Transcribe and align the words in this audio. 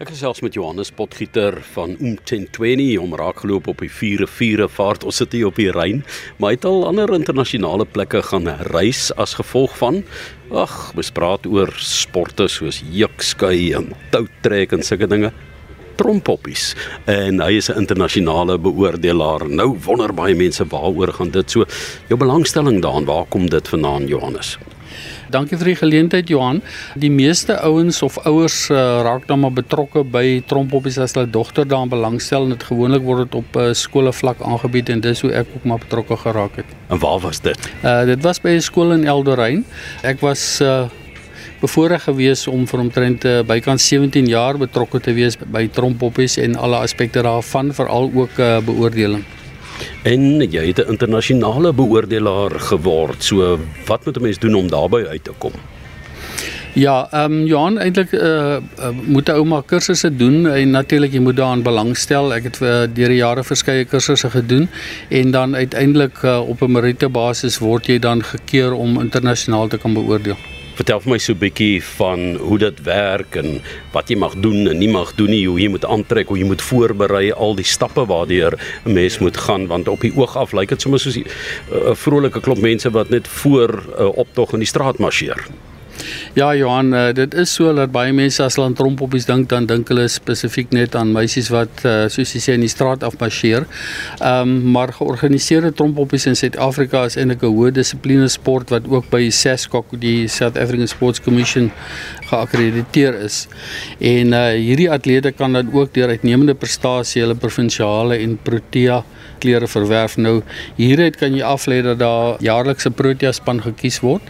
Ek 0.00 0.08
gesels 0.14 0.38
met 0.40 0.54
Johannes 0.56 0.88
Potgieter 0.96 1.58
van 1.74 1.90
om 3.02 3.10
raak 3.20 3.42
geloop 3.42 3.66
op 3.68 3.82
die 3.84 3.90
vier 3.92 4.22
riviere 4.22 4.64
vaart. 4.72 5.02
Ons 5.04 5.18
sit 5.20 5.36
hier 5.36 5.50
op 5.50 5.58
die 5.60 5.68
Ryn, 5.76 6.00
maar 6.38 6.54
hy 6.54 6.56
het 6.56 6.64
al 6.70 6.86
ander 6.88 7.12
internasionale 7.12 7.84
plekke 7.84 8.22
gaan 8.30 8.48
reis 8.70 9.10
as 9.20 9.36
gevolg 9.36 9.76
van 9.76 10.00
ag, 10.56 10.78
praat 11.12 11.44
oor 11.44 11.74
sporte 11.84 12.48
soos 12.48 12.80
jukskei 12.80 13.74
en 13.76 13.92
toutrek 14.16 14.72
en 14.72 14.88
sulke 14.88 15.04
dinge. 15.04 15.34
Trompoppies 16.00 16.72
en 17.04 17.44
hy 17.44 17.60
is 17.60 17.68
'n 17.68 17.84
internasionale 17.84 18.56
beoordelaar. 18.56 19.50
Nou 19.52 19.76
wonder 19.84 20.14
baie 20.14 20.34
mense 20.34 20.64
waaroor 20.64 21.12
gaan 21.12 21.30
dit 21.30 21.50
so. 21.50 21.66
Jou 22.08 22.16
belangstelling 22.16 22.80
daarin, 22.80 23.04
waar 23.04 23.26
kom 23.28 23.50
dit 23.50 23.68
vandaan 23.68 24.08
Johannes? 24.08 24.56
Dankie 25.30 25.58
vir 25.60 25.72
die 25.72 25.78
geleentheid 25.78 26.30
Johan. 26.30 26.60
Die 26.98 27.10
meeste 27.10 27.56
ouens 27.62 28.02
of 28.02 28.18
ouers 28.26 28.68
uh, 28.70 29.00
raak 29.06 29.26
dan 29.28 29.40
maar 29.44 29.54
betrokke 29.54 30.02
by 30.04 30.42
trompoppies 30.50 30.98
as 30.98 31.14
hulle 31.14 31.30
dogter 31.30 31.68
daarin 31.68 31.92
belangstel 31.92 32.48
en 32.48 32.54
dit 32.56 32.68
gewoonlik 32.70 33.04
word 33.06 33.28
dit 33.28 33.38
op 33.38 33.58
uh, 33.60 33.70
skole 33.78 34.12
vlak 34.12 34.42
aangebied 34.42 34.90
en 34.90 35.04
dis 35.04 35.22
hoe 35.22 35.32
ek 35.42 35.50
ook 35.54 35.68
maar 35.70 35.82
betrokke 35.82 36.18
geraak 36.24 36.58
het. 36.62 36.78
En 36.90 36.98
waar 36.98 37.20
was 37.22 37.42
dit? 37.44 37.70
Uh 37.84 38.02
dit 38.10 38.22
was 38.22 38.40
by 38.42 38.56
'n 38.56 38.60
skool 38.64 38.92
in 38.92 39.06
Eldorein. 39.06 39.64
Ek 40.02 40.20
was 40.20 40.60
uh 40.60 40.88
bevoorreg 41.60 42.06
gewees 42.08 42.46
om 42.48 42.64
vir 42.66 42.80
omtrent 42.80 43.24
uh, 43.24 43.40
bykans 43.44 43.84
17 43.88 44.26
jaar 44.26 44.56
betrokke 44.58 45.00
te 45.00 45.12
wees 45.12 45.36
by 45.36 45.68
trompoppies 45.68 46.38
en 46.40 46.56
alle 46.56 46.80
aspekte 46.80 47.22
daarvan, 47.22 47.74
veral 47.76 48.10
ook 48.14 48.38
uh, 48.38 48.58
beoordeling. 48.64 49.24
En 50.02 50.40
jy 50.40 50.66
het 50.66 50.78
'n 50.78 50.90
internasionale 50.90 51.72
beoordelaar 51.72 52.50
geword. 52.60 53.22
So 53.22 53.58
wat 53.86 54.04
moet 54.04 54.16
'n 54.16 54.22
mens 54.22 54.38
doen 54.38 54.54
om 54.54 54.68
daarbey 54.68 55.06
uit 55.06 55.24
te 55.24 55.32
kom? 55.38 55.52
Ja, 56.72 57.08
ehm 57.10 57.32
um, 57.32 57.46
Johan, 57.46 57.78
eintlik 57.78 58.12
uh, 58.12 58.56
uh 58.78 58.90
moet 59.06 59.28
'n 59.28 59.32
ouma 59.32 59.62
kursusse 59.66 60.16
doen 60.16 60.46
en 60.46 60.70
natuurlik 60.70 61.12
jy 61.12 61.18
moet 61.18 61.36
daaraan 61.36 61.62
belangstel. 61.62 62.34
Ek 62.34 62.42
het 62.42 62.60
uh, 62.62 62.86
deur 62.94 63.08
die 63.08 63.18
jare 63.18 63.44
verskeie 63.44 63.84
kursusse 63.84 64.30
gedoen 64.30 64.68
en 65.08 65.30
dan 65.30 65.56
uiteindelik 65.56 66.22
uh, 66.22 66.48
op 66.48 66.62
'n 66.62 66.70
meriete 66.70 67.08
basis 67.08 67.58
word 67.58 67.86
jy 67.86 67.98
dan 67.98 68.22
gekeur 68.22 68.72
om 68.72 69.00
internasionaal 69.00 69.68
te 69.68 69.78
kan 69.78 69.94
beoordeel. 69.94 70.36
Vertel 70.80 71.02
vir 71.04 71.12
my 71.12 71.18
so 71.20 71.34
'n 71.34 71.40
bietjie 71.42 71.82
van 71.84 72.20
hoe 72.40 72.56
dit 72.58 72.78
werk 72.86 73.36
en 73.36 73.60
wat 73.92 74.08
jy 74.08 74.16
mag 74.16 74.32
doen 74.40 74.66
en 74.66 74.78
nie 74.78 74.88
mag 74.88 75.12
doen 75.14 75.28
nie, 75.28 75.44
hoe 75.46 75.60
jy 75.60 75.68
moet 75.68 75.84
aantrek, 75.84 76.28
hoe 76.28 76.38
jy 76.38 76.46
moet 76.48 76.62
voorberei, 76.62 77.32
al 77.32 77.54
die 77.54 77.68
stappe 77.68 78.06
waardeur 78.06 78.56
'n 78.86 78.92
mens 78.92 79.18
moet 79.18 79.36
gaan 79.36 79.66
want 79.66 79.88
op 79.88 80.00
die 80.00 80.12
oog 80.16 80.36
af 80.36 80.52
lyk 80.52 80.68
dit 80.68 80.80
sommer 80.80 81.00
soos 81.00 81.16
'n 81.16 81.26
uh, 81.72 81.92
vrolike 81.94 82.40
klomp 82.40 82.62
mense 82.62 82.90
wat 82.90 83.10
net 83.10 83.28
voor 83.28 83.68
'n 83.68 84.02
uh, 84.02 84.16
optog 84.16 84.52
in 84.52 84.64
die 84.64 84.72
straat 84.72 84.98
marcheer. 84.98 85.44
Ja 86.34 86.52
Johan, 86.54 86.92
uh, 86.94 87.08
dit 87.10 87.32
is 87.34 87.50
so 87.50 87.72
dat 87.74 87.90
baie 87.90 88.12
mense 88.14 88.38
as 88.44 88.54
hulle 88.54 88.68
aan 88.68 88.74
trompoppies 88.78 89.24
dink, 89.26 89.48
dan 89.50 89.64
dink 89.66 89.88
hulle 89.90 90.04
spesifiek 90.06 90.70
net 90.70 90.94
aan 90.94 91.10
meisies 91.10 91.48
wat 91.50 91.82
uh, 91.82 92.04
soos 92.06 92.36
jy 92.36 92.42
sê 92.44 92.54
in 92.54 92.62
die 92.62 92.70
straat 92.70 93.02
afmarcheer. 93.02 93.66
Ehm 94.20 94.52
um, 94.52 94.52
maar 94.70 94.92
georganiseerde 94.94 95.72
trompoppies 95.74 96.28
in 96.30 96.38
Suid-Afrika 96.38 97.02
is 97.10 97.18
eintlik 97.18 97.42
'n 97.42 97.50
hoë 97.50 97.72
dissipline 97.74 98.28
sport 98.30 98.70
wat 98.70 98.86
ook 98.86 99.10
by 99.10 99.26
SASCOC, 99.26 99.98
die 99.98 100.28
South 100.28 100.54
African 100.54 100.86
Sports 100.86 101.18
Commission 101.20 101.72
geakkrediteer 102.30 103.18
is. 103.26 103.48
En 103.98 104.30
uh, 104.30 104.54
hierdie 104.54 104.90
atlete 104.90 105.32
kan 105.32 105.58
dan 105.58 105.74
ook 105.74 105.94
deur 105.94 106.14
uitnemende 106.14 106.54
prestasie 106.54 107.24
hulle 107.24 107.34
provinsiale 107.34 108.22
en 108.22 108.38
Protea 108.38 109.02
klere 109.40 109.66
verwerf. 109.66 110.16
Nou 110.20 110.40
hieruit 110.76 111.16
kan 111.20 111.34
jy 111.34 111.42
aflei 111.46 111.80
dat 111.82 111.98
daar 111.98 112.36
jaarlikse 112.44 112.90
Protea 112.94 113.32
span 113.32 113.62
gekies 113.64 114.00
word 114.04 114.22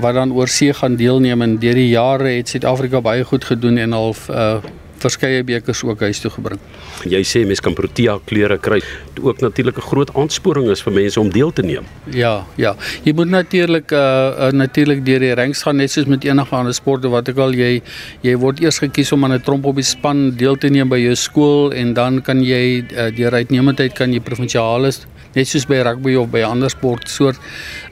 wat 0.00 0.14
dan 0.14 0.32
oor 0.32 0.48
see 0.48 0.72
gaan 0.72 0.96
deelneem 0.96 1.41
en 1.42 1.58
deur 1.58 1.74
die 1.74 1.90
jare 1.90 2.36
het 2.36 2.48
Suid-Afrika 2.48 3.00
baie 3.00 3.24
goed 3.24 3.44
gedoen 3.44 3.78
en 3.78 3.92
al 3.92 4.14
uh, 4.30 4.60
verskeie 5.02 5.42
bekers 5.46 5.82
ook 5.84 6.02
huis 6.06 6.20
toe 6.22 6.30
gebring. 6.32 6.60
Jy 7.10 7.22
sê 7.26 7.42
mense 7.48 7.64
kan 7.64 7.74
Protea 7.76 8.18
kleure 8.28 8.58
kry. 8.62 8.80
Dit 9.14 9.22
ook 9.24 9.40
natuurlik 9.42 9.78
'n 9.78 9.86
groot 9.90 10.10
aansporing 10.14 10.70
is 10.70 10.82
vir 10.82 10.92
mense 10.92 11.20
om 11.20 11.30
deel 11.30 11.52
te 11.52 11.62
neem. 11.62 11.84
Ja, 12.10 12.46
ja. 12.56 12.76
Jy 13.04 13.12
moet 13.14 13.28
natuurlik 13.28 13.92
uh, 13.92 13.98
uh 13.98 14.50
natuurlik 14.52 15.04
deur 15.04 15.20
die 15.20 15.34
ranks 15.34 15.62
gaan 15.62 15.76
net 15.76 15.90
soos 15.90 16.06
met 16.06 16.24
enige 16.24 16.54
ander 16.56 16.74
sporte 16.74 17.08
wat 17.08 17.28
ek 17.28 17.38
al 17.38 17.52
jy 17.52 17.82
jy 18.22 18.36
word 18.36 18.60
eers 18.60 18.78
gekies 18.78 19.12
om 19.12 19.24
aan 19.24 19.32
'n 19.32 19.42
tromp 19.42 19.64
op 19.64 19.74
die 19.74 19.84
span 19.84 20.36
deel 20.36 20.56
te 20.56 20.68
neem 20.68 20.88
by 20.88 20.98
jou 20.98 21.14
skool 21.14 21.72
en 21.72 21.94
dan 21.94 22.22
kan 22.22 22.42
jy 22.42 22.84
uh, 22.96 23.10
deur 23.16 23.32
uitnemendheid 23.32 23.92
kan 23.92 24.12
jy 24.12 24.20
provinsiale 24.20 24.92
net 25.34 25.48
soos 25.48 25.66
by 25.68 25.80
rugby 25.86 26.16
of 26.16 26.30
by 26.30 26.42
'n 26.42 26.50
ander 26.56 26.70
sport 26.70 27.08
soort 27.08 27.38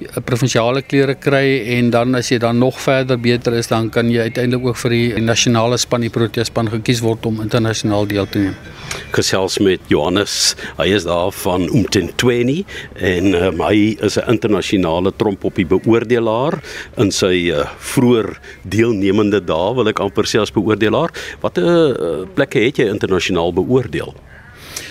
eh, 0.00 0.20
provinsiale 0.24 0.82
klere 0.82 1.14
kry 1.14 1.62
en 1.78 1.90
dan 1.90 2.14
as 2.14 2.30
jy 2.30 2.38
dan 2.38 2.58
nog 2.58 2.80
verder 2.80 3.18
beter 3.18 3.52
is 3.52 3.68
dan 3.68 3.90
kan 3.90 4.10
jy 4.10 4.28
uiteindelik 4.28 4.66
ook 4.66 4.76
vir 4.76 4.90
die 4.90 5.20
nasionale 5.20 5.78
span 5.78 6.00
die 6.00 6.10
Protea 6.10 6.44
span 6.44 6.68
gekies 6.68 7.00
word 7.00 7.26
om 7.26 7.40
internasionaal 7.40 8.06
deel 8.06 8.26
te 8.26 8.38
neem. 8.38 8.56
Gesels 9.14 9.58
met 9.58 9.80
Johannes, 9.88 10.56
hy 10.78 10.88
is 10.94 11.04
daar 11.04 11.32
van 11.32 11.68
Umtentweni 11.68 12.64
en 12.94 13.34
um, 13.34 13.62
hy 13.62 13.96
is 14.00 14.18
'n 14.18 14.30
internasionale 14.30 15.12
trompoppie 15.16 15.66
beoordelaar 15.66 16.60
in 16.96 17.10
sy 17.10 17.50
uh, 17.50 17.66
vroeër 17.78 18.38
deelnemende 18.64 19.40
dae 19.40 19.74
wil 19.74 19.88
ek 19.88 20.00
amper 20.00 20.26
sê 20.26 20.40
as 20.40 20.52
beoordelaar. 20.52 21.10
Watter 21.40 21.64
uh, 21.64 22.26
plekke 22.34 22.60
het 22.66 22.78
jy 22.78 22.90
internasionaal 22.90 23.52
beoordeel? 23.52 24.14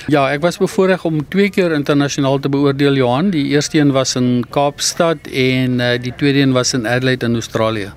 Ja, 0.09 0.25
ek 0.33 0.41
was 0.41 0.57
bevoorreg 0.57 1.05
om 1.05 1.21
twee 1.29 1.49
keer 1.53 1.73
internasionaal 1.75 2.39
te 2.39 2.49
beoordeel 2.49 2.97
Johan. 2.99 3.31
Die 3.35 3.47
eerste 3.53 3.79
een 3.79 3.93
was 3.95 4.15
in 4.19 4.45
Kaapstad 4.49 5.29
en 5.31 5.79
uh, 5.79 5.95
die 6.01 6.13
tweede 6.17 6.41
een 6.43 6.55
was 6.57 6.73
in 6.73 6.87
Adelaide 6.87 7.25
in 7.25 7.39
Australië. 7.39 7.91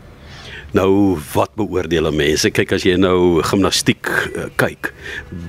Nou 0.73 1.19
wat 1.35 1.53
beoordeel 1.57 2.09
mense? 2.17 2.49
Kyk 2.51 2.73
as 2.79 2.87
jy 2.89 2.95
nou 3.01 3.43
gimnastiek 3.45 4.09
uh, 4.09 4.47
kyk, 4.61 4.93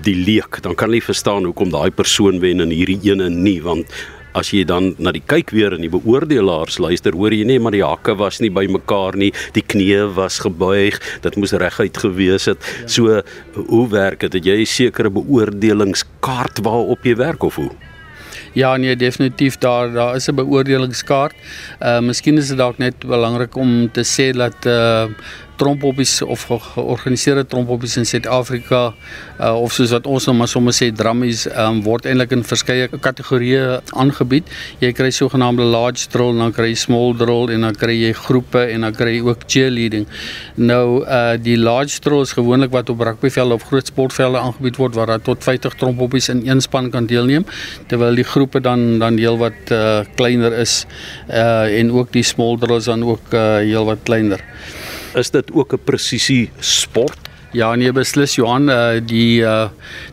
die 0.03 0.17
leek, 0.19 0.59
dan 0.65 0.75
kan 0.75 0.91
jy 0.91 0.99
verstaan 1.03 1.47
hoekom 1.47 1.71
daai 1.71 1.91
persoon 1.95 2.41
wen 2.43 2.63
en 2.63 2.73
hierdie 2.75 2.99
ene 3.07 3.29
nie 3.31 3.61
want 3.63 3.91
as 4.33 4.51
jy 4.53 4.63
dan 4.65 4.95
na 4.99 5.11
die 5.11 5.23
kyk 5.25 5.53
weer 5.55 5.73
en 5.73 5.81
die 5.81 5.91
beoordelaars 5.93 6.79
luister, 6.79 7.13
hoor 7.13 7.31
jy 7.31 7.45
nie 7.45 7.59
maar 7.59 7.75
die 7.75 7.85
hakke 7.85 8.15
was 8.19 8.41
nie 8.41 8.51
bymekaar 8.53 9.17
nie, 9.19 9.31
die 9.53 9.63
knieë 9.63 10.13
was 10.17 10.39
gebuig, 10.43 10.99
dit 11.21 11.39
moes 11.39 11.53
reguit 11.53 11.97
gewees 11.97 12.49
het. 12.51 12.59
Ja. 12.81 12.87
So 12.87 13.21
hoe 13.69 13.87
werk 13.89 14.19
dit? 14.25 14.33
Het 14.33 14.45
jy 14.45 14.61
'n 14.61 14.65
sekere 14.65 15.09
beoordelingskaart 15.09 16.63
waarop 16.63 17.03
jy 17.05 17.15
werk 17.15 17.43
of 17.43 17.55
hoe? 17.55 17.71
Ja 18.53 18.77
nee 18.77 18.95
definitief 18.95 19.57
daar 19.57 19.91
daar 19.91 20.15
is 20.15 20.27
'n 20.27 20.35
beoordelingskaart. 20.35 21.33
Uh 21.81 21.99
miskien 21.99 22.37
is 22.37 22.47
dit 22.47 22.57
dalk 22.57 22.77
net 22.77 22.95
belangrik 23.05 23.55
om 23.55 23.91
te 23.91 24.03
sê 24.03 24.31
dat 24.37 24.65
uh 24.65 25.05
trompoppies 25.63 26.21
of 26.21 26.43
georganiseerde 26.75 27.45
trompoppies 27.47 27.95
in 27.97 28.07
Suid-Afrika 28.07 28.81
uh, 29.39 29.53
of 29.55 29.73
soos 29.75 29.93
wat 29.95 30.07
ons 30.09 30.27
nou 30.27 30.35
maar 30.41 30.51
sommer 30.51 30.75
sê 30.75 30.89
drummies 30.95 31.45
um, 31.49 31.79
word 31.85 32.07
eintlik 32.09 32.35
in 32.35 32.43
verskeie 32.47 32.89
kategorieë 32.91 33.79
aangebied. 33.99 34.49
Jy 34.83 34.91
kry 34.97 35.11
sogenaamde 35.15 35.65
large 35.71 36.09
drill, 36.13 36.35
dan 36.39 36.53
kry 36.55 36.71
jy 36.73 36.79
small 36.83 37.15
drill 37.19 37.53
en 37.53 37.67
dan 37.67 37.77
kry 37.79 37.95
jy 37.95 38.11
groepe 38.17 38.65
en 38.73 38.87
dan 38.87 38.97
kry 38.97 39.15
jy 39.15 39.23
ook 39.29 39.47
cheerleading. 39.47 40.07
Nou 40.59 41.03
uh 41.03 41.21
die 41.43 41.55
large 41.57 42.01
drill 42.03 42.23
is 42.23 42.35
gewoonlik 42.35 42.71
wat 42.75 42.91
op 42.91 43.01
rugbyvelde 43.07 43.57
of 43.57 43.65
groot 43.69 43.87
sportvelde 43.89 44.41
aangebied 44.41 44.77
word 44.81 44.97
waar 44.99 45.13
daar 45.13 45.23
tot 45.23 45.43
50 45.43 45.77
trompoppies 45.79 46.29
in 46.33 46.43
een 46.47 46.61
span 46.61 46.91
kan 46.93 47.07
deelneem 47.09 47.45
terwyl 47.91 48.15
die 48.15 48.27
groepe 48.27 48.61
dan 48.63 48.99
dan 49.01 49.17
heel 49.17 49.39
wat 49.41 49.71
uh 49.71 50.03
kleiner 50.19 50.53
is 50.59 50.83
uh 51.29 51.79
en 51.79 51.91
ook 51.91 52.11
die 52.13 52.23
small 52.23 52.57
drills 52.59 52.89
dan 52.91 53.03
ook 53.03 53.33
uh 53.33 53.57
heel 53.63 53.85
wat 53.89 54.03
kleiner 54.03 54.43
is 55.15 55.29
dit 55.29 55.51
ook 55.51 55.73
'n 55.73 55.83
presisie 55.83 56.49
sport 56.59 57.17
Ja 57.53 57.67
nee 57.77 57.91
beslis 57.93 58.33
Johan 58.33 58.65
uh, 58.73 58.97
die 58.97 59.43
uh, 59.45 59.67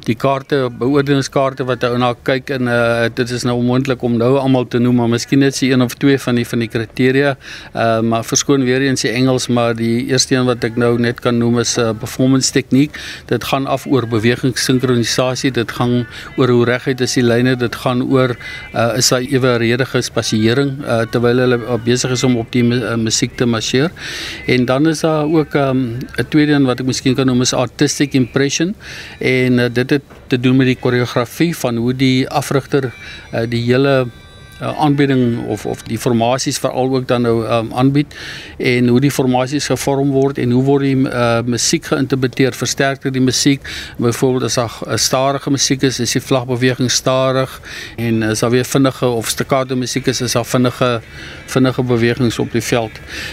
die 0.05 0.13
kaarte 0.21 0.67
beoordelingskaarte 0.77 1.65
wat 1.65 1.87
ou 1.89 1.95
na 1.97 2.11
kyk 2.29 2.51
en 2.53 2.69
uh, 2.69 3.07
dit 3.17 3.31
is 3.33 3.47
nou 3.49 3.55
onmoontlik 3.63 4.03
om 4.05 4.19
nou 4.21 4.35
almal 4.37 4.67
te 4.69 4.77
noem 4.77 4.99
maar 5.01 5.09
miskien 5.09 5.41
net 5.41 5.57
se 5.57 5.71
een 5.71 5.81
of 5.81 5.95
twee 5.97 6.19
van 6.21 6.37
die 6.37 6.45
van 6.45 6.61
die 6.61 6.69
kriteria. 6.69 7.31
Uh, 7.73 8.03
maar 8.05 8.27
verskoon 8.29 8.67
weer 8.69 8.85
eens 8.85 9.07
die 9.07 9.13
Engels 9.17 9.49
maar 9.49 9.73
die 9.79 10.11
eerste 10.11 10.37
een 10.37 10.45
wat 10.51 10.67
ek 10.69 10.77
nou 10.77 10.91
net 11.01 11.23
kan 11.25 11.39
noem 11.41 11.63
is 11.63 11.79
'n 11.79 11.95
uh, 11.95 11.95
performance 12.03 12.53
tegniek 12.53 13.01
dit 13.33 13.45
gaan 13.53 13.65
af 13.67 13.87
oor 13.89 14.05
bewegingsinkronisasie 14.05 15.51
dit 15.51 15.73
gaan 15.73 16.05
oor 16.37 16.53
hoe 16.53 16.69
reguit 16.69 17.01
is 17.01 17.17
die 17.17 17.25
lyne 17.25 17.57
dit 17.57 17.81
gaan 17.87 18.05
oor 18.05 18.37
uh, 18.75 18.93
is 19.01 19.09
daar 19.09 19.25
eweredige 19.25 20.03
spasiering 20.03 20.77
uh, 20.85 21.09
terwyl 21.09 21.41
hulle 21.41 21.57
uh, 21.57 21.81
besig 21.89 22.13
is 22.13 22.25
om 22.25 22.37
op 22.37 22.53
die 22.53 22.69
uh, 22.69 23.01
musiek 23.01 23.33
te 23.37 23.47
marcheer. 23.47 23.89
En 24.47 24.69
dan 24.69 24.93
is 24.93 25.01
daar 25.01 25.25
ook 25.25 25.55
ehm, 25.55 25.77
'n 25.97 26.05
um, 26.21 26.29
tweede 26.29 26.53
een 26.53 26.69
wat 26.69 26.81
ek 26.81 26.87
miskien 26.87 27.15
kan 27.15 27.30
genoem 27.31 27.47
is 27.47 27.53
artistic 27.55 28.15
impression 28.19 28.75
en 29.19 29.59
uh, 29.59 29.69
dit 29.73 29.91
het 29.91 30.03
te 30.27 30.39
doen 30.41 30.57
met 30.59 30.67
die 30.67 30.79
koreografie 30.79 31.55
van 31.57 31.77
hoe 31.79 31.95
die 31.95 32.29
afrigter 32.29 32.91
uh, 32.91 33.47
die 33.49 33.63
hele 33.69 34.09
uh, 34.61 34.79
aanbieding 34.79 35.47
of 35.47 35.67
of 35.67 35.83
die 35.83 35.99
formasies 35.99 36.59
veral 36.59 36.95
ook 36.97 37.07
dan 37.09 37.23
nou 37.23 37.47
um, 37.47 37.73
aanbied 37.73 38.15
en 38.57 38.89
hoe 38.89 39.01
die 39.01 39.11
formasies 39.11 39.67
gevorm 39.67 40.11
word 40.11 40.39
en 40.39 40.51
hoe 40.51 40.63
word 40.65 40.83
die 40.83 40.97
uh, 40.97 41.41
musiek 41.45 41.85
geïnterpreteer. 41.85 42.57
Versterker 42.57 43.13
die 43.13 43.23
musiek. 43.23 43.65
Byvoorbeeld 43.99 44.49
as 44.49 44.55
daar 44.55 44.79
'n 44.87 44.99
stadige 44.99 45.51
musiek 45.51 45.83
is 45.83 46.01
is 46.01 46.13
die 46.13 46.23
vlagbeweging 46.23 46.91
stadig 46.91 47.61
en 47.97 48.23
as 48.23 48.41
daar 48.41 48.51
weer 48.51 48.65
vinnige 48.65 49.07
of 49.07 49.29
staccato 49.29 49.77
musiek 49.77 50.07
is 50.07 50.21
is 50.21 50.33
daar 50.33 50.47
vinnige 50.47 51.01
vinnige 51.47 51.83
bewegings 51.83 52.39
op 52.39 52.53
die 52.53 52.63
veld. 52.63 52.93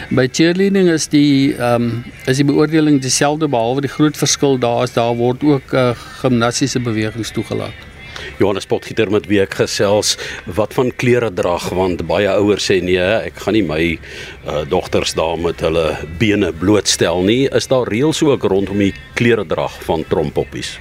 By 0.09 0.27
cheerleading 0.31 0.89
is 0.89 1.07
die 1.07 1.55
ehm 1.55 1.81
um, 1.81 2.03
is 2.25 2.35
die 2.35 2.45
beoordeling 2.45 3.01
dieselfde 3.01 3.47
behalwe 3.47 3.81
die 3.81 3.89
groot 3.89 4.17
verskil 4.17 4.57
daar 4.59 4.83
is 4.83 4.93
daar 4.93 5.15
word 5.15 5.43
ook 5.43 5.73
uh, 5.73 5.91
gimnastiese 6.21 6.79
bewegings 6.79 7.31
toegelaat 7.31 7.86
Johannes 8.37 8.67
Potgieter 8.69 9.09
met 9.11 9.27
wie 9.29 9.39
ek 9.41 9.57
gesels 9.61 10.15
wat 10.57 10.75
van 10.77 10.91
klere 10.95 11.29
drag 11.33 11.69
want 11.75 12.03
baie 12.09 12.29
ouers 12.29 12.67
sê 12.69 12.79
nee, 12.83 13.01
ek 13.01 13.41
gaan 13.43 13.57
nie 13.57 13.63
my 13.65 13.81
uh, 13.95 14.63
dogters 14.69 15.15
daar 15.17 15.37
met 15.41 15.61
hulle 15.65 15.85
bene 16.21 16.51
blootstel 16.53 17.23
nie. 17.25 17.47
Is 17.57 17.69
daar 17.71 17.89
reëls 17.89 18.21
ook 18.25 18.45
rondom 18.49 18.81
die 18.81 18.93
klere 19.17 19.45
drag 19.47 19.73
van 19.87 20.05
trompoppies? 20.09 20.75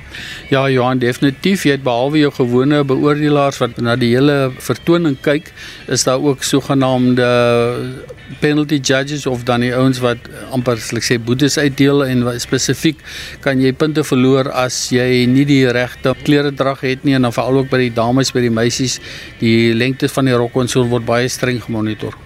Ja, 0.53 0.67
Johan, 0.70 1.00
definitief. 1.03 1.64
Jy 1.67 1.79
het 1.79 1.87
behalwe 1.87 2.20
jou 2.20 2.32
gewone 2.37 2.82
beoordelaars 2.87 3.61
wat 3.62 3.81
na 3.82 3.97
die 4.00 4.12
hele 4.14 4.52
vertoning 4.59 5.17
kyk, 5.25 5.52
is 5.93 6.05
daar 6.06 6.23
ook 6.23 6.44
sogenaamde 6.44 7.31
penalty 8.41 8.81
judges 8.82 9.26
of 9.26 9.44
dan 9.47 9.62
die 9.62 9.73
ouens 9.75 10.00
wat 10.02 10.19
amper 10.55 10.81
sê 10.81 11.19
boetes 11.23 11.59
uitdeel 11.59 12.05
en 12.06 12.25
spesifiek 12.43 12.99
kan 13.44 13.61
jy 13.62 13.73
punte 13.76 14.02
verloor 14.06 14.50
as 14.50 14.88
jy 14.94 15.25
nie 15.31 15.47
die 15.49 15.62
regte 15.73 16.14
klere 16.25 16.52
drag 16.55 16.82
het 16.87 17.06
nie 17.06 17.17
en 17.19 17.29
dan 17.29 17.37
veral 17.46 17.62
ook 17.62 17.70
by 17.70 17.78
die 17.87 17.94
dames 17.94 18.32
by 18.34 18.43
die 18.43 18.52
meisies 18.52 18.98
die 19.40 19.75
lengte 19.75 20.10
van 20.10 20.26
die 20.26 20.37
rok 20.37 20.56
en 20.60 20.69
so 20.69 20.84
word 20.90 21.06
baie 21.06 21.28
streng 21.31 21.62
gemonitor. 21.62 22.25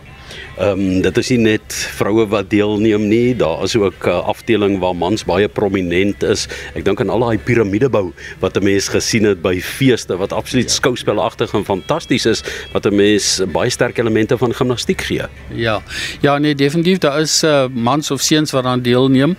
Ehm 0.61 0.81
um, 0.81 1.01
dit 1.01 1.17
is 1.17 1.29
nie 1.33 1.39
net 1.41 1.75
vroue 1.97 2.27
wat 2.29 2.51
deelneem 2.53 3.07
nie, 3.09 3.37
daar 3.37 3.63
is 3.65 3.73
ook 3.77 4.05
'n 4.05 4.09
uh, 4.09 4.29
afdeling 4.29 4.79
waar 4.79 4.97
mans 4.97 5.25
baie 5.25 5.49
prominent 5.49 6.23
is. 6.23 6.49
Ek 6.75 6.85
dink 6.85 7.01
aan 7.01 7.09
al 7.09 7.21
daai 7.21 7.39
piramidebou 7.39 8.13
wat 8.41 8.57
'n 8.57 8.65
mens 8.65 8.89
gesien 8.89 9.25
het 9.25 9.41
by 9.43 9.61
feeste 9.61 10.17
wat 10.17 10.33
absoluut 10.33 10.69
ja. 10.69 10.75
skouspelagtig 10.75 11.55
en 11.55 11.65
fantasties 11.65 12.27
is, 12.27 12.45
wat 12.73 12.85
'n 12.85 12.95
mens 12.95 13.41
baie 13.53 13.71
sterk 13.71 13.99
elemente 13.99 14.37
van 14.39 14.55
gimnastiek 14.55 15.01
gee. 15.01 15.23
Ja. 15.49 15.83
Ja, 16.21 16.39
nee, 16.39 16.55
definitief 16.55 16.99
daar 16.99 17.21
is 17.21 17.43
uh, 17.43 17.65
mans 17.73 18.11
of 18.11 18.21
seuns 18.21 18.51
wat 18.51 18.65
aan 18.65 18.83
deelneem. 18.83 19.37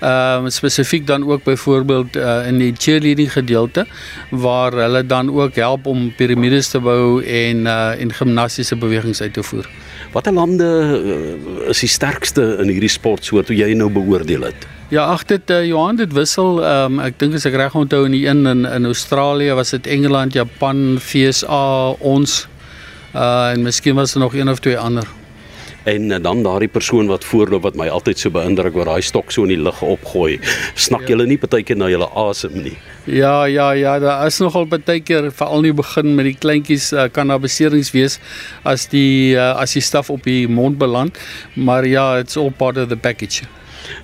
Ehm 0.00 0.44
uh, 0.44 0.50
spesifiek 0.50 1.06
dan 1.06 1.30
ook 1.30 1.42
byvoorbeeld 1.44 2.16
uh, 2.16 2.46
in 2.46 2.58
die 2.58 2.72
cheerleading 2.78 3.32
gedeelte 3.32 3.86
waar 4.30 4.72
hulle 4.72 5.06
dan 5.06 5.34
ook 5.34 5.54
help 5.54 5.86
om 5.86 6.14
piramides 6.14 6.68
te 6.68 6.78
bou 6.78 7.24
en 7.24 7.56
uh, 7.66 8.00
en 8.00 8.12
gimnastiese 8.12 8.76
bewegings 8.76 9.20
uit 9.20 9.32
te 9.32 9.42
voer. 9.42 9.68
Watter 10.12 10.32
lande 10.32 10.59
uh, 10.60 11.70
is 11.70 11.82
die 11.84 11.90
sterkste 11.90 12.44
in 12.62 12.70
hierdie 12.72 12.92
sportsoort 12.92 13.50
wat 13.50 13.58
jy 13.58 13.72
nou 13.78 13.90
beoordeel 13.92 14.48
het? 14.50 14.66
Ja, 14.90 15.06
ag 15.12 15.24
dit 15.30 15.50
uh, 15.50 15.62
Johan 15.66 16.00
dit 16.00 16.12
wissel. 16.12 16.58
Um, 16.66 16.98
ek 17.04 17.18
dink 17.22 17.36
as 17.38 17.46
ek 17.46 17.58
reg 17.60 17.76
onthou 17.78 18.04
in 18.08 18.16
die 18.16 18.24
een 18.26 18.46
in 18.46 18.66
in 18.66 18.90
Australië 18.90 19.54
was 19.58 19.70
dit 19.76 19.86
Engeland, 19.86 20.34
Japan, 20.34 20.98
VSA, 20.98 21.94
ons 22.00 22.42
uh 23.14 23.50
en 23.50 23.62
miskien 23.62 23.94
was 23.98 24.12
daar 24.14 24.22
nog 24.22 24.34
een 24.34 24.48
of 24.48 24.60
twee 24.62 24.78
ander 24.78 25.06
en 25.84 26.12
eh, 26.12 26.22
dan 26.22 26.42
daardie 26.42 26.68
persoon 26.68 27.06
wat 27.10 27.24
voorloop 27.24 27.62
wat 27.62 27.78
my 27.78 27.88
altyd 27.88 28.18
so 28.18 28.32
beïndruk 28.34 28.74
waar 28.76 28.92
daai 28.92 29.02
stok 29.02 29.32
so 29.32 29.44
in 29.46 29.54
die 29.54 29.60
lug 29.60 29.82
opgooi. 29.82 30.38
Snak 30.74 31.06
ja. 31.06 31.14
julle 31.14 31.26
nie 31.30 31.38
partykeer 31.40 31.78
na 31.78 31.90
julle 31.92 32.08
asem 32.26 32.56
nie. 32.62 32.76
Ja, 33.10 33.44
ja, 33.48 33.70
ja, 33.72 33.98
daar 33.98 34.26
is 34.26 34.38
nogal 34.42 34.68
partykeer 34.70 35.30
veral 35.32 35.64
nie 35.64 35.72
begin 35.72 36.14
met 36.14 36.28
die 36.28 36.36
kleintjies 36.36 36.90
uh, 36.92 37.08
kan 37.12 37.32
daar 37.32 37.40
beserings 37.40 37.92
wees 37.96 38.18
as 38.62 38.86
die 38.92 39.36
uh, 39.36 39.54
as 39.60 39.72
die 39.74 39.84
staf 39.84 40.10
op 40.10 40.22
die 40.24 40.44
mond 40.48 40.78
beland, 40.78 41.16
maar 41.54 41.86
ja, 41.86 42.18
it's 42.18 42.36
all 42.36 42.50
part 42.50 42.76
of 42.76 42.88
the 42.88 42.96
package. 42.96 43.48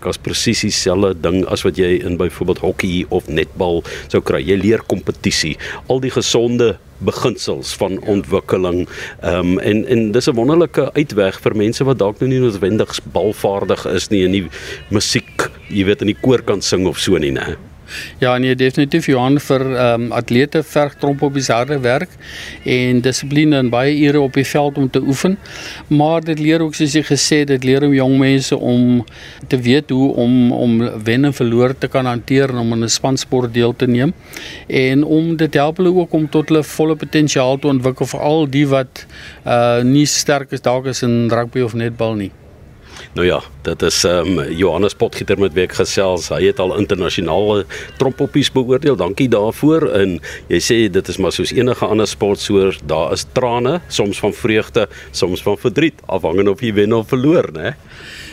Dit 0.03 0.11
is 0.15 0.23
presies 0.23 0.65
dieselfde 0.67 1.15
ding 1.21 1.45
as 1.53 1.65
wat 1.67 1.79
jy 1.81 1.97
in 2.01 2.19
byvoorbeeld 2.21 2.65
hokkie 2.65 3.07
of 3.09 3.29
netbal 3.29 3.83
sou 4.09 4.23
kry. 4.23 4.43
Jy 4.45 4.59
leer 4.63 4.85
kompetisie, 4.87 5.57
al 5.89 6.01
die 6.01 6.13
gesonde 6.15 6.77
beginsels 7.05 7.75
van 7.77 8.01
ontwikkeling. 8.09 8.87
Ehm 9.21 9.57
um, 9.57 9.59
en 9.59 9.85
en 9.87 10.11
dis 10.13 10.29
'n 10.29 10.35
wonderlike 10.35 10.91
uitweg 10.93 11.41
vir 11.41 11.57
mense 11.57 11.85
wat 11.85 11.99
dalk 11.99 12.21
nou 12.21 12.29
nie 12.31 12.41
noodwendig 12.41 13.01
balvaardig 13.13 13.87
is 13.87 14.09
nie 14.09 14.25
in 14.25 14.33
die 14.33 14.49
musiek, 14.91 15.51
jy 15.69 15.85
weet 15.85 16.01
in 16.01 16.13
die 16.13 16.21
koor 16.21 16.43
kan 16.43 16.63
sing 16.63 16.87
of 16.87 16.99
so 16.99 17.19
nie, 17.19 17.33
né? 17.33 17.57
Ja, 18.19 18.39
nee, 18.39 18.55
definitief 18.55 19.07
Johan 19.07 19.39
vir 19.41 19.63
ehm 19.67 20.07
um, 20.07 20.13
atlete 20.13 20.63
verg 20.63 20.95
tromp 21.01 21.23
op 21.23 21.35
die 21.35 21.45
harde 21.47 21.79
werk 21.85 22.11
en 22.65 23.01
dissipline 23.05 23.57
en 23.57 23.71
baie 23.71 23.97
ure 24.07 24.21
op 24.21 24.35
die 24.39 24.45
veld 24.45 24.79
om 24.79 24.91
te 24.91 25.01
oefen. 25.01 25.37
Maar 25.89 26.25
dit 26.25 26.39
leer 26.39 26.65
ook 26.65 26.75
soos 26.75 26.95
jy 26.97 27.03
gesê, 27.07 27.43
dit 27.45 27.65
leer 27.65 27.85
om 27.87 27.95
jong 27.95 28.17
mense 28.19 28.57
om 28.57 29.05
te 29.49 29.61
weet 29.61 29.91
hoe 29.91 30.15
om 30.15 30.53
om 30.53 30.79
wen 31.05 31.25
en 31.25 31.35
verloor 31.35 31.75
te 31.79 31.89
kan 31.89 32.07
hanteer 32.07 32.55
en 32.55 32.63
om 32.65 32.73
in 32.73 32.85
'n 32.85 32.89
spansport 32.89 33.55
deel 33.55 33.77
te 33.77 33.87
neem 33.87 34.15
en 34.67 35.05
om 35.05 35.37
dit 35.37 35.55
help 35.55 35.77
hulle 35.77 35.95
ook 35.95 36.13
om 36.13 36.29
tot 36.29 36.49
hulle 36.49 36.63
volle 36.63 36.97
potensiaal 36.97 37.59
te 37.59 37.67
ontwikkel 37.67 38.07
veral 38.07 38.51
die 38.51 38.67
wat 38.67 39.07
uh 39.45 39.83
nie 39.83 40.07
sterk 40.07 40.53
is 40.53 40.61
dalk 40.61 40.87
is 40.87 41.03
in 41.03 41.29
rugby 41.31 41.61
of 41.61 41.75
netbal 41.75 42.15
nie. 42.15 42.33
Nou 43.17 43.27
ja, 43.27 43.41
dit 43.63 43.83
is 43.83 44.03
ehm 44.05 44.39
um, 44.39 44.53
Johannes 44.53 44.95
Potgieter 44.95 45.39
met 45.41 45.55
wie 45.57 45.65
ek 45.65 45.77
gesels. 45.79 46.29
Hy 46.29 46.43
het 46.47 46.61
al 46.63 46.77
internasionale 46.77 47.65
trompoppies 48.01 48.53
beoordeel. 48.53 48.97
Dankie 48.97 49.29
daarvoor. 49.33 49.89
En 49.97 50.19
jy 50.53 50.61
sê 50.61 50.79
dit 50.93 51.09
is 51.09 51.21
maar 51.23 51.33
soos 51.33 51.55
enige 51.57 51.87
ander 51.87 52.09
sportsoort, 52.09 52.85
daar 52.89 53.13
is 53.17 53.27
trane, 53.33 53.81
soms 53.89 54.21
van 54.21 54.35
vreugde, 54.37 54.89
soms 55.11 55.43
van 55.43 55.59
verdriet, 55.59 56.05
afhangende 56.07 56.53
of 56.53 56.61
jy 56.61 56.75
wen 56.77 56.93
of 56.93 57.09
verloor, 57.09 57.51
né? 57.53 57.77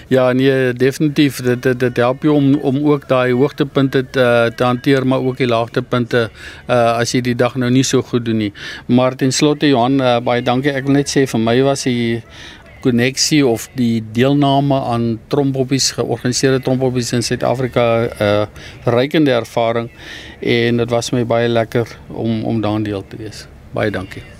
Ja, 0.07 0.31
nee, 0.31 0.73
definitief. 0.73 1.41
Dit 1.41 1.63
dit, 1.63 1.79
dit 1.79 1.97
help 1.97 2.23
jou 2.23 2.35
om 2.35 2.55
om 2.55 2.79
ook 2.85 3.07
daai 3.07 3.33
hoogtepunte 3.33 4.05
te, 4.09 4.51
te 4.55 4.63
hanteer, 4.63 5.07
maar 5.07 5.19
ook 5.19 5.37
die 5.37 5.47
laagtepunte 5.47 6.29
uh 6.67 6.81
as 6.99 7.13
jy 7.15 7.21
die 7.21 7.35
dag 7.35 7.55
nou 7.55 7.71
nie 7.71 7.83
so 7.83 8.01
goed 8.01 8.25
doen 8.25 8.37
nie. 8.37 8.51
Maar 8.85 9.15
ten 9.15 9.31
slotte 9.31 9.67
Johan, 9.67 10.01
uh, 10.01 10.19
baie 10.19 10.43
dankie. 10.43 10.71
Ek 10.71 10.85
wil 10.85 10.99
net 10.99 11.09
sê 11.09 11.25
vir 11.29 11.39
my 11.39 11.55
was 11.63 11.87
die 11.87 12.21
koneksie 12.83 13.41
of 13.47 13.69
die 13.79 14.03
deelname 14.15 14.81
aan 14.91 15.07
trompoppies 15.31 15.91
georganiseerde 15.97 16.61
trompoppies 16.65 17.13
in 17.15 17.23
Suid-Afrika 17.23 17.85
'n 18.03 18.11
uh, 18.19 18.41
eh, 18.41 18.47
verrykende 18.83 19.31
ervaring 19.31 19.89
en 20.39 20.77
dit 20.77 20.89
was 20.89 21.11
my 21.11 21.25
baie 21.25 21.47
lekker 21.47 21.87
om 22.07 22.43
om 22.43 22.61
daarin 22.61 22.83
deel 22.83 23.03
te 23.07 23.17
wees. 23.17 23.47
Baie 23.73 23.91
dankie. 23.91 24.32